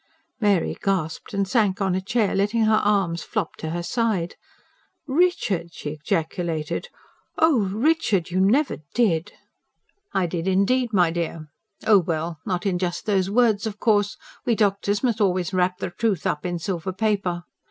[0.39, 4.35] Mary gasped and sank on a chair, letting her arms flop to her side.
[5.05, 6.89] "Richard!" she ejaculated.
[7.37, 9.33] "Oh, Richard, you never did!"
[10.11, 11.49] "I did indeed, my dear.
[11.85, 15.91] Oh well, not in just those words, of course; we doctors must always wrap the
[15.91, 17.43] truth up in silver paper.